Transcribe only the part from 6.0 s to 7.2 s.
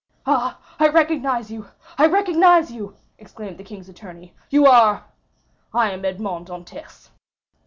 Edmond Dantès!"